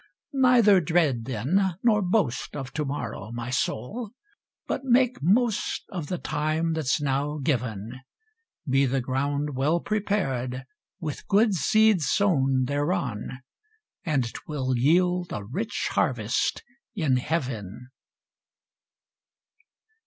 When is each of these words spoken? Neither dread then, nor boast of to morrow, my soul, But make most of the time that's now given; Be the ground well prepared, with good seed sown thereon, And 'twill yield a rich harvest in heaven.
Neither 0.33 0.81
dread 0.81 1.25
then, 1.25 1.75
nor 1.83 2.01
boast 2.01 2.55
of 2.55 2.73
to 2.73 2.83
morrow, 2.85 3.29
my 3.31 3.51
soul, 3.51 4.13
But 4.65 4.83
make 4.83 5.21
most 5.21 5.83
of 5.89 6.07
the 6.07 6.17
time 6.17 6.73
that's 6.73 6.99
now 6.99 7.37
given; 7.37 8.01
Be 8.67 8.87
the 8.87 8.99
ground 9.01 9.55
well 9.55 9.79
prepared, 9.79 10.63
with 10.99 11.27
good 11.27 11.53
seed 11.53 12.01
sown 12.01 12.63
thereon, 12.65 13.43
And 14.03 14.33
'twill 14.33 14.75
yield 14.75 15.31
a 15.31 15.43
rich 15.43 15.89
harvest 15.91 16.63
in 16.95 17.17
heaven. 17.17 17.91